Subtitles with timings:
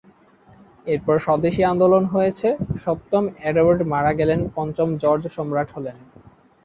[0.87, 2.47] এরপর স্বদেশী আন্দোলন হয়েছে,
[2.83, 5.97] সপ্তম এডওয়ার্ড মারা গেলেন, পঞ্চম জর্জ সম্রাট হলেন।